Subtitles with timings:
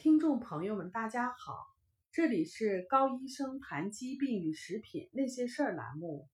[0.00, 1.66] 听众朋友们，大家好，
[2.10, 6.26] 这里是高医生谈疾病与食品那些事儿栏目。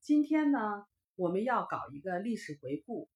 [0.00, 0.58] 今天呢，
[1.14, 3.08] 我们要搞一个历史回顾。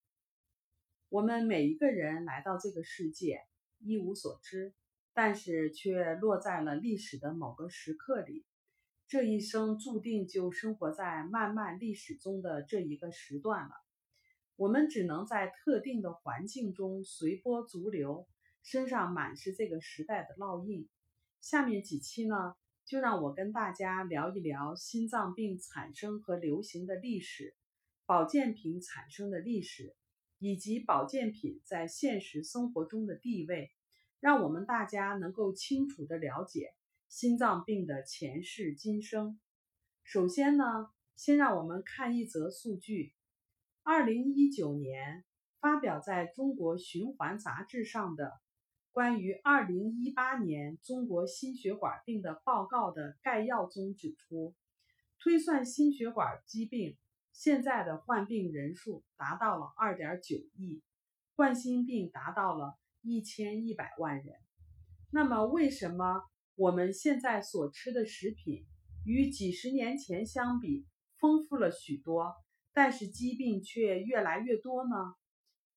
[1.08, 3.40] 我们每一个人来到这个世界
[3.80, 4.74] 一无所知，
[5.12, 8.46] 但是却落在了历史的某个时刻里。
[9.08, 13.74] 这一生注定就生活在漫漫历史中的这一个时段了。
[14.54, 18.28] 我们只能在特定的环境中随波逐流。
[18.66, 20.88] 身上满是这个时代的烙印。
[21.40, 27.54] 下面几期呢，就让我跟大家聊一聊心脏病产生和流行的历史，
[28.06, 29.94] 保健品产生的历史，
[30.40, 33.70] 以及保健品在现实生活中的地位，
[34.18, 36.74] 让我们大家能够清楚地了解
[37.08, 39.38] 心脏病的前世今生。
[40.02, 40.64] 首先呢，
[41.14, 43.14] 先让我们看一则数据：
[43.84, 45.24] 二零一九年
[45.60, 48.32] 发表在中国循环杂志上的。
[48.96, 54.54] 关于二零一八年中国心血管病的报告的概要中指出，
[55.18, 56.96] 推算心血管疾病
[57.30, 60.82] 现在的患病人数达到了二点九亿，
[61.34, 64.34] 冠心病达到了一千一百万人。
[65.10, 66.22] 那么，为什么
[66.54, 68.64] 我们现在所吃的食品
[69.04, 70.86] 与几十年前相比
[71.18, 72.34] 丰富了许多，
[72.72, 75.14] 但是疾病却越来越多呢？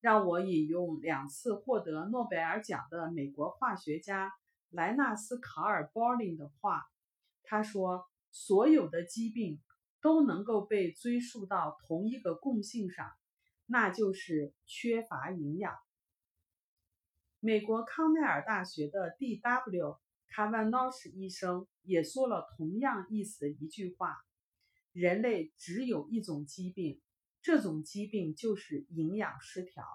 [0.01, 4.31] 让我引用两次获得诺贝尔奖的美国化学家
[4.69, 6.85] 莱纳斯·卡尔·波林的话。
[7.43, 9.59] 他说：“所有的疾病
[10.01, 13.11] 都能够被追溯到同一个共性上，
[13.65, 15.73] 那就是缺乏营养。”
[17.41, 19.99] 美国康奈尔大学的 D.W.
[20.27, 24.15] 卡万诺什医生也说了同样意思的一句话
[24.93, 27.01] ：“人类只有一种疾病。”
[27.41, 29.85] 这种疾病就是营养失调。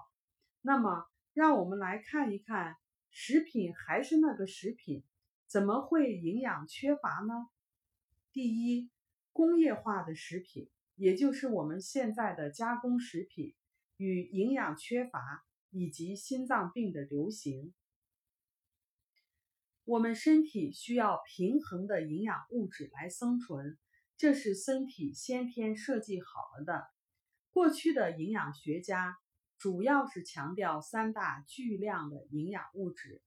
[0.63, 2.77] 那么，让我们来看一看，
[3.11, 5.05] 食品还是那个食品，
[5.47, 7.35] 怎么会营养缺乏呢？
[8.33, 8.91] 第一，
[9.33, 13.55] 工业化的食品，也就是我们现在的加工食品，
[13.97, 17.75] 与营养缺乏以及心脏病的流行。
[19.85, 23.77] 我们身体需要平衡的营养物质来生存，
[24.17, 26.27] 这是身体先天设计好
[26.59, 26.94] 了的。
[27.55, 29.17] 过去的营养学家
[29.59, 33.23] 主要是强调三大巨量的营养物质，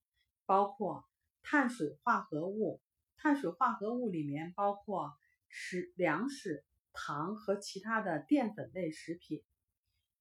[0.45, 1.05] 包括
[1.43, 2.81] 碳水化合物。
[3.15, 5.13] 碳水化合物里面包括
[5.47, 9.41] 食粮食、糖和其他的淀粉类食品。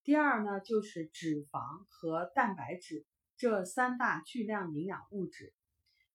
[0.05, 3.05] 第二呢，就是脂肪和蛋白质
[3.37, 5.53] 这三大巨量营养物质，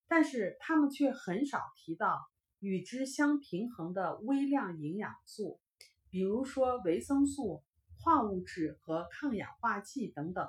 [0.08, 2.22] 但是他们却很少提到
[2.58, 5.60] 与之相平衡的微量营养素，
[6.08, 7.62] 比如说维生素。
[8.02, 10.48] 矿物质和抗氧化剂等等，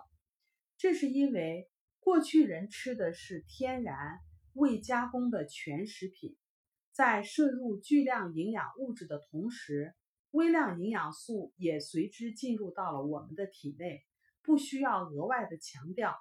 [0.76, 1.70] 这是因为
[2.00, 4.20] 过去人吃的是天然
[4.54, 6.36] 未加工的全食品，
[6.92, 9.94] 在摄入巨量营养物质的同时，
[10.32, 14.04] 微量营养素也随之进入到了我们的体内，
[14.42, 16.18] 不需要额外的强调，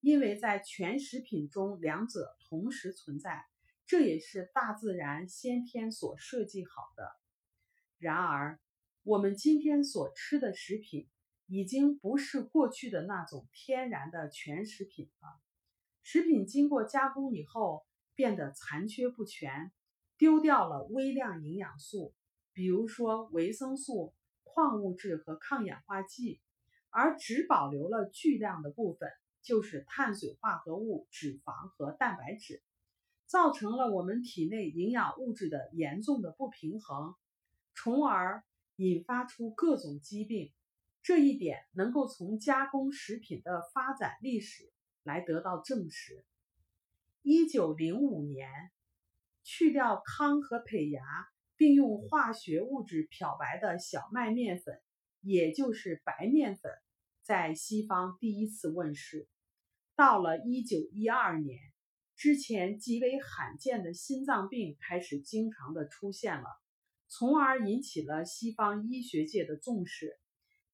[0.00, 3.44] 因为在全食品中两者同时存在，
[3.86, 7.08] 这也是大自然先天所设计好的。
[7.98, 8.58] 然而，
[9.04, 11.08] 我们今天所吃的食品，
[11.46, 15.40] 已经不是过去的那种天然的全食品了。
[16.04, 19.72] 食品经过加工以后，变得残缺不全，
[20.16, 22.14] 丢掉了微量营养素，
[22.52, 24.14] 比如说维生素、
[24.44, 26.40] 矿物质和抗氧化剂，
[26.88, 29.10] 而只保留了巨量的部分，
[29.42, 32.62] 就是碳水化合物、脂肪和蛋白质，
[33.26, 37.16] 造成了我们体内营养物质的严重的不平衡，
[37.74, 38.44] 从而。
[38.76, 40.52] 引发出各种疾病，
[41.02, 44.72] 这一点能够从加工食品的发展历史
[45.02, 46.24] 来得到证实。
[47.22, 48.50] 一九零五年，
[49.42, 51.02] 去掉糠和胚芽，
[51.56, 54.80] 并用化学物质漂白的小麦面粉，
[55.20, 56.72] 也就是白面粉，
[57.22, 59.28] 在西方第一次问世。
[59.94, 61.60] 到了一九一二年，
[62.16, 66.61] 之前极为罕见的心脏病开始经常的出现了。
[67.14, 70.18] 从而引起了西方医学界的重视，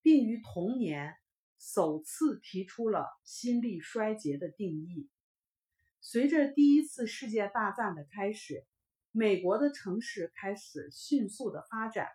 [0.02, 1.17] 并于同年
[1.58, 5.11] 首次提出了心力衰竭的定义。
[6.00, 8.64] 随着第一次世界大战的开始，
[9.11, 12.06] 美国的城市开始迅速的发展，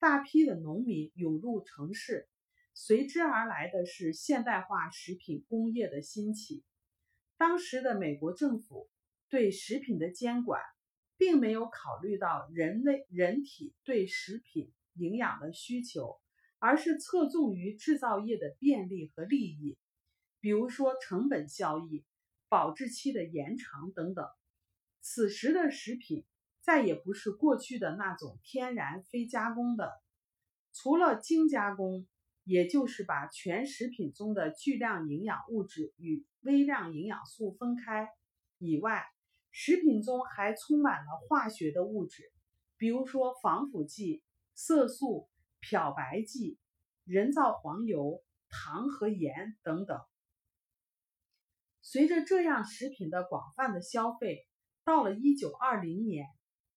[0.00, 2.28] 大批的农民涌入城市，
[2.74, 6.64] 随之而来的是现代化食品工业的兴起。
[7.36, 8.90] 当时的美国政府
[9.28, 10.60] 对食品的监管。
[11.20, 16.18] 并没有考虑到人类人体对食品营养的需求，
[16.58, 19.76] 而是侧重于制造业的便利和利益，
[20.40, 22.06] 比如说成本效益，
[22.48, 24.26] 保质期的延长等等。
[25.02, 26.24] 此时的食品
[26.62, 29.92] 再也不是过去的那种天然非加工的，
[30.72, 32.06] 除了精加工，
[32.44, 38.08] 也就是把全食品中的巨量营养物质与微量营养素分开
[38.56, 39.04] 以外，
[39.52, 42.22] 食品中还充满了化学的物质，
[42.76, 44.22] 比如说防腐剂、
[44.54, 45.28] 色素、
[45.60, 46.58] 漂白剂、
[47.04, 50.00] 人造黄油、糖和盐等等。
[51.82, 54.46] 随着这样食品的广泛的消费，
[54.84, 56.26] 到了一九二零年，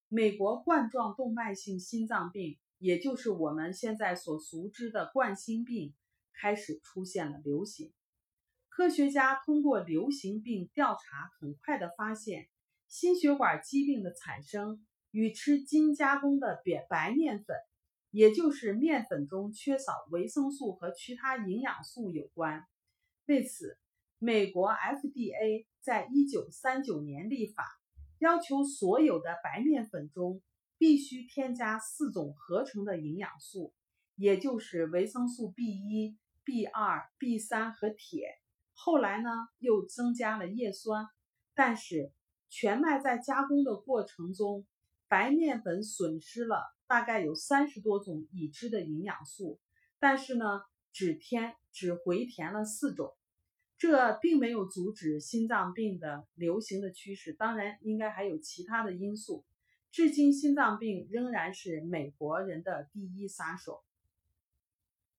[0.07, 5.93] 美国冠状动脉性心脏病，也就是我们现在所熟知的冠心病，
[6.33, 7.93] 开始出现了流行。
[8.69, 12.49] 科学家通过流行病调查，很快的发现，
[12.93, 17.57] 心血管疾病的产生与吃精加工的白白面粉，
[18.11, 22.63] 也就是面粉中缺少维生素和其他营养素有关。
[23.25, 23.79] 为此，
[24.19, 27.65] 美国 FDA 在一九三九年立法。
[28.19, 30.43] 要求所有的白面粉中
[30.77, 33.73] 必须添加四种合成的营养素，
[34.15, 38.29] 也就是维生素 B 一、B 二、B 三和铁。
[38.75, 41.07] 后来呢，又增加了叶酸。
[41.55, 42.11] 但是
[42.55, 44.63] 全麦在加工的过程中，
[45.07, 49.59] 白面粉损失了大概有三十多种已知的营养素，
[49.97, 50.61] 但是呢，
[50.91, 53.15] 只添只回填了四种。
[53.75, 59.43] 这并没有阻止心脏病的流行的趋势，当然应该还有其他的因素。
[59.89, 63.83] 至今，心脏病仍然是美国人的第一杀手。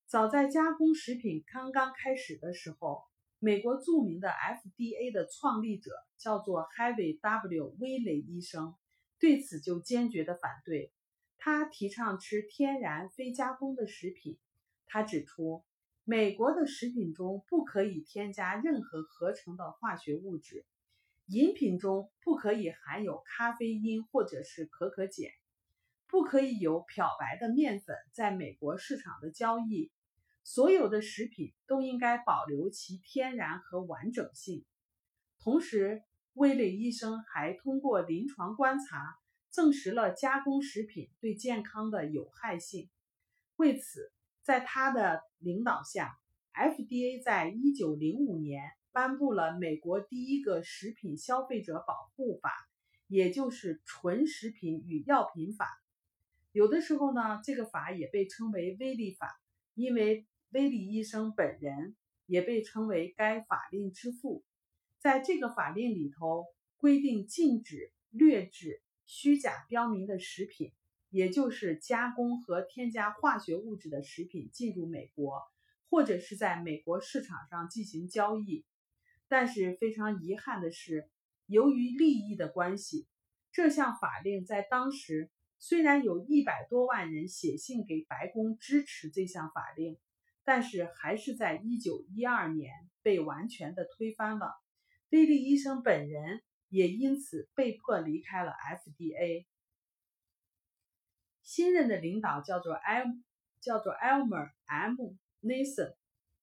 [0.06, 3.02] 早在加工食品刚刚开始的时候，
[3.44, 7.76] 美国著名的 FDA 的创立者叫做 Harvey W.
[7.78, 8.74] 威雷医生，
[9.20, 10.94] 对此就坚决的反对。
[11.36, 14.38] 他提倡吃天然非加工的食品。
[14.86, 15.62] 他指出。
[16.06, 20.66] 美国的食品中不可以添加任何合成的化学物质，
[21.28, 25.32] 饮品中不可以含有咖啡因或者是可可碱，
[26.06, 29.90] 不可以有漂白的面粉在美国市场的交易。
[30.44, 34.64] 所有的食品都应该保留其天然和完整性。
[35.38, 36.02] 同时，
[36.34, 39.16] 威利医生还通过临床观察
[39.50, 42.90] 证实了加工食品对健康的有害性。
[43.56, 44.12] 为此，
[44.42, 46.18] 在他的领导下
[46.52, 52.52] ，FDA 在一九零五年颁布了美国第一个食品消费者保护法，
[53.06, 55.64] 也就是《纯食品与药品法》。
[56.52, 59.40] 有的时候呢，这个法也被称为威利法，
[59.74, 61.96] 因为威利医生本人
[62.26, 64.44] 也被称为该法令之父。
[65.00, 66.46] 在这个法令里头，
[66.76, 70.72] 规定禁止劣质、虚假标明的食品。
[71.10, 75.42] 也就是加工和添加化学物质的食品进入美国，
[75.88, 78.64] 或者是在美国市场上进行交易。
[79.28, 81.08] 但是非常遗憾的是，
[81.46, 83.06] 由于利益的关系，
[83.52, 85.30] 这项法令在当时
[85.60, 89.96] 虽然有一百多万人写信给白宫支持这项法令，
[90.44, 94.52] 但是还是在一九一二年被完全的推翻了。
[95.10, 99.46] 威利医生本人也因此被迫离开了 FDA。
[101.42, 103.06] 新任的领导叫做 L，
[103.60, 104.96] 叫做 Elmer M.
[105.40, 105.94] Nathan，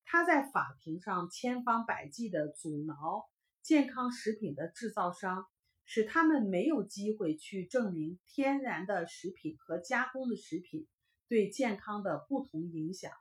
[0.06, 3.28] 他在法庭上千方百计地阻挠
[3.62, 5.46] 健康食品的制造商，
[5.86, 10.88] 使他们没有机会去证明天然的食品和加工的食品
[11.28, 13.12] 对健康的不同影响。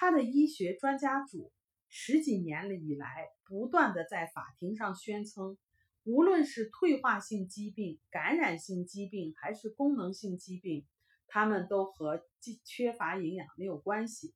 [0.00, 1.52] 他的医学专家组
[1.90, 5.58] 十几年了以来，不断的在法庭上宣称，
[6.04, 10.86] 无论是退化性疾病、感染性疾病还是功能性疾病。
[11.26, 12.24] 他们都和
[12.64, 14.32] 缺乏营养没有关系。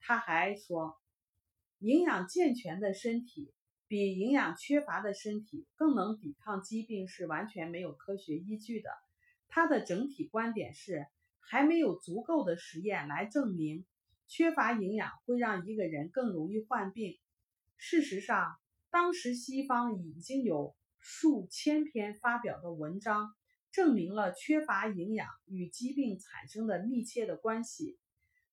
[0.00, 0.96] 他还说，
[1.78, 3.52] 营养健全的身体
[3.86, 8.88] 比营养缺乏的身体更能抵抗疾病是完全没有科学依据的。
[9.48, 11.06] 他的整体观点是，
[11.38, 13.84] 还没有足够的实验来证明
[14.34, 17.18] 缺乏营养会让一个人更容易患病。
[17.76, 18.56] 事实上，
[18.90, 23.28] 当时西方已经有数千篇发表的文章。
[23.70, 27.98] 证明了缺乏营养与疾病产生的密切的关系。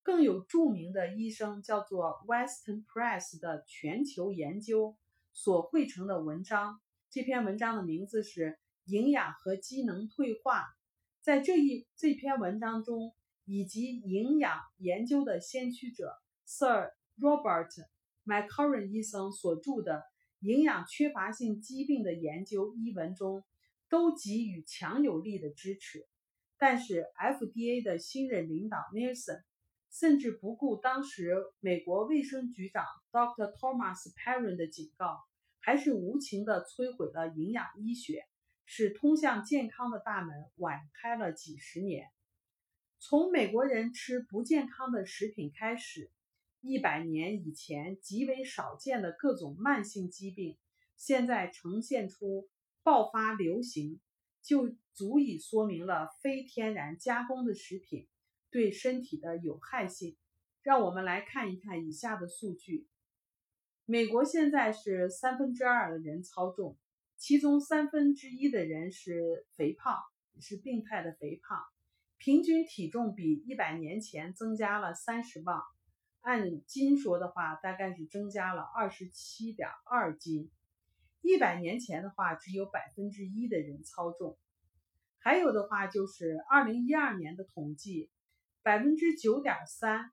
[0.01, 4.97] 更有著名的医生叫做 Western Press 的全球研究
[5.33, 6.79] 所汇成的文章。
[7.09, 8.51] 这篇文章的名字是
[8.85, 10.61] 《营养和机能退化》。
[11.21, 13.13] 在这一这篇文章中，
[13.49, 16.13] 以及营养研究的先驱者
[16.45, 17.71] Sir Robert
[18.23, 19.93] m c c u r r n 医生所著的
[20.39, 23.43] 《营养缺乏性疾病的研究》一文中。
[23.91, 26.05] 都给予强有力的支持，
[26.59, 29.41] 但是 FDA 的新任领导 Nelson
[29.89, 33.51] 甚至不顾当时美国卫生局长 Dr.
[33.57, 35.17] Thomas Perrin 的警告，
[35.59, 38.21] 还是无情地摧毁了营养医学，
[38.67, 42.05] 使通向健康的大门晚开了几十年。
[43.01, 46.11] 从美国人吃不健康的食品开始，
[46.59, 50.57] 一百年以前极为少见的各种慢性疾病，
[50.97, 52.49] 现在呈现出
[52.83, 54.01] 爆发流行，
[54.41, 58.09] 就足以说明了非天然加工的食品
[58.51, 60.17] 对身体的有害性。
[60.61, 62.89] 让我们来看一看以下的数据。
[63.85, 66.77] 美国现在是三分之二的人超重，
[67.15, 69.95] 其中三分之一的人是肥胖，
[70.41, 71.63] 是病态的肥胖，
[72.19, 75.63] 平均体重比一百年前增加了三十磅，
[76.19, 80.51] 按斤说的话，大概是增加了二十七点二斤。
[81.21, 84.37] 一百年前的话，只有百分之一的人超重。
[85.19, 88.09] 还有的话就是二零一二年的统计，
[88.63, 90.11] 百分之九点三，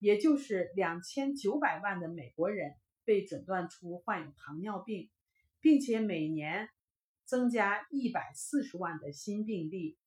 [0.00, 2.74] 也就是两千九百万的美国人。
[3.04, 5.10] 被诊断出患有糖尿病，
[5.60, 6.70] 并且每年
[7.26, 9.98] 增加一百四十万的新病例。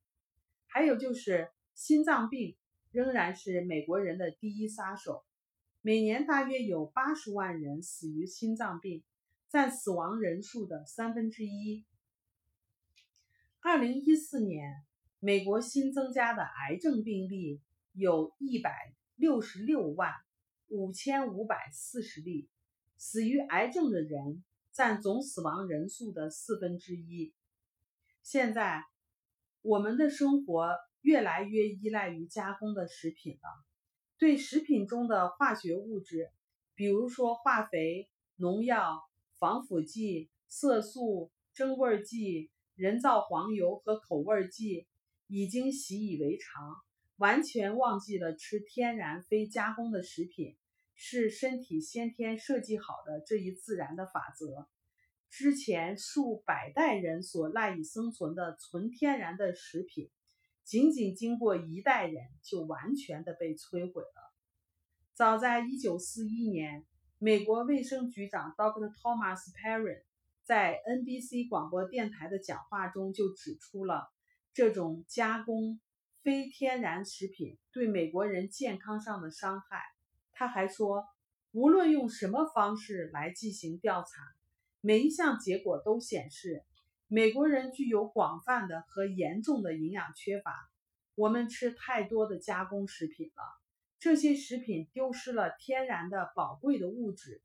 [0.78, 2.56] 还有就是心脏病
[2.92, 5.26] 仍然是美国人的第一杀手，
[5.82, 9.04] 每年大约有八十万人死于心脏病，
[9.50, 11.84] 占死亡人数的三分之一。
[13.60, 14.72] 二零一四年，
[15.20, 17.60] 美国新增加的癌症病例
[17.94, 20.12] 有一百六十六万
[20.68, 22.48] 五千五百四十例。
[22.98, 27.34] 死于癌症的人占总死亡人数的四分之一。
[28.22, 28.84] 现在，
[29.62, 33.50] 我们的生活越来越依赖于加工的食品了。
[34.18, 36.32] 对食品中的化学物质，
[36.76, 39.04] 比如说化肥、农药、
[39.40, 44.88] 防腐剂、色素、增味剂、人造黄油和口味剂，
[45.28, 46.76] 已经习以为常，
[47.18, 50.56] 完全忘记了吃天然非加工的食品。
[51.00, 54.68] 是身体先天设计好的这一自然的法则。
[55.30, 60.10] 之前数百代人所赖以生存的纯天然的食品，
[60.64, 64.34] 仅仅经过一代人就完全的被摧毁了。
[65.14, 66.86] 早在1941年，
[67.18, 68.94] 美国卫生局长 Dr.
[68.94, 70.04] Thomas Perrin
[70.44, 74.10] 在 NBC 广播电台的讲话中就指出了
[74.54, 75.80] 这种加工
[76.22, 79.82] 非天然食品对美国人健康上的伤害。
[80.32, 81.06] 他还说，
[81.52, 84.08] 无论用什么方式来进行调查，
[84.88, 86.64] 每一项结果都显示，
[87.10, 90.54] 美国人具有广泛的和严重的营养缺乏。
[91.14, 93.44] 我们吃太多的加工食品了，
[94.00, 97.42] 这些食品丢失了天然的宝贵的物质。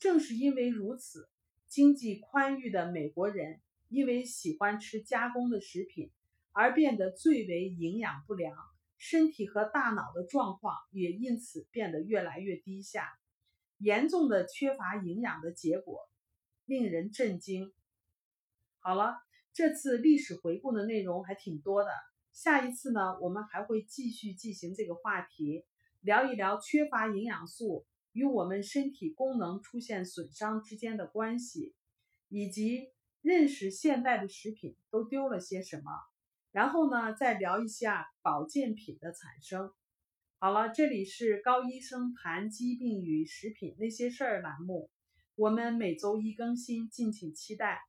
[0.00, 1.28] 正是因为如此，
[1.68, 6.10] 经济宽裕的美国人因为喜欢吃加工的食品，
[6.50, 8.56] 而变得最为营养不良。
[8.98, 13.08] 身体和大脑的状况也因此变得越来越低下，
[13.78, 16.08] 严重的缺乏营养的结果
[16.70, 17.72] 令人震惊。
[18.78, 19.16] 好了，
[19.52, 21.90] 这次历史回顾的内容还挺多的，
[22.32, 25.64] 下一次呢，我们还会继续进行这个话题，
[26.00, 31.74] 聊一聊缺乏营养素与我们身体功能出现损伤之间的关系，
[32.28, 35.90] 以及认识现代的食品都丢了些什么。
[36.52, 39.72] 然后呢，再聊一下保健品的产生。
[40.38, 44.88] 好了，这里是高医生谈疾病与食品那些事儿栏目，
[45.36, 47.80] 我们每周一更新，敬请期待。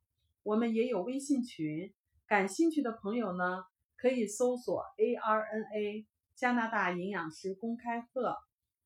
[0.42, 1.92] 我们也有微信群，
[2.26, 3.64] 感兴趣的朋友呢，
[3.96, 8.36] 可以搜索 ARNA 加拿大营养师公开课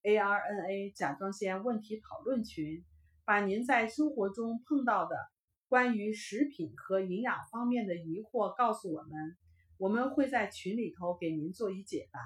[0.02, 2.84] ，ARNA 甲状腺问题讨论群，
[3.24, 5.16] 把您在生活中碰到的
[5.68, 9.36] 关于食品和营养方面的疑惑告诉我们。
[9.78, 12.20] 我们会在群里头给您做一解答，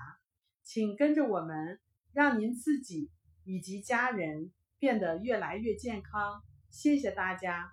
[0.62, 1.80] 请跟着我们，
[2.12, 3.10] 让您自己
[3.44, 6.42] 以及家人变得越来越健康。
[6.70, 7.72] 谢谢大家。